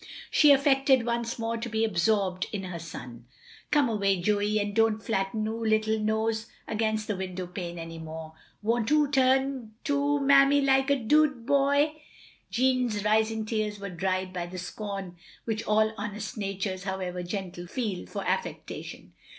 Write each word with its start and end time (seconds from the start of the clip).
She 0.31 0.49
aflEected 0.51 1.05
once 1.05 1.37
more 1.37 1.57
to 1.57 1.69
be 1.69 1.85
absorbed 1.85 2.47
in 2.51 2.63
her 2.63 2.79
son. 2.79 3.25
OF 3.67 3.71
GROSVENOR 3.71 3.85
SQUARE 3.85 3.95
169 3.99 4.25
"Come 4.25 4.39
away, 4.39 4.49
Joey, 4.49 4.59
and 4.59 4.75
don't 4.75 4.99
flatten 4.99 5.45
'00 5.45 5.59
little 5.63 5.99
nose 5.99 6.47
against 6.67 7.05
the 7.07 7.15
window 7.15 7.45
pane 7.45 7.77
any 7.77 7.99
more. 7.99 8.33
Won't 8.63 8.89
'00 8.89 9.11
tum 9.11 9.73
to 9.83 10.17
'00 10.17 10.23
manmiy 10.25 10.65
like 10.65 10.89
a 10.89 10.95
dood 10.95 11.45
boy?" 11.45 12.01
Jeanne's 12.49 13.03
rising 13.03 13.45
tears 13.45 13.79
were 13.79 13.89
dried 13.89 14.33
by 14.33 14.47
the 14.47 14.57
scorn 14.57 15.17
which 15.45 15.63
all 15.65 15.93
honest 15.99 16.35
natures, 16.35 16.85
however 16.85 17.21
gentle, 17.21 17.67
feel 17.67 18.07
for 18.07 18.23
affectation. 18.23 19.13